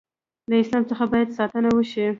[0.49, 2.05] له اسلام څخه باید ساتنه وشي.